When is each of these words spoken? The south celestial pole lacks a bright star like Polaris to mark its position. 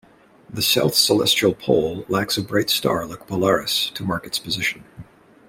The 0.49 0.63
south 0.63 0.95
celestial 0.95 1.53
pole 1.53 2.05
lacks 2.09 2.35
a 2.35 2.41
bright 2.41 2.71
star 2.71 3.05
like 3.05 3.27
Polaris 3.27 3.91
to 3.93 4.03
mark 4.03 4.25
its 4.25 4.39
position. 4.39 4.83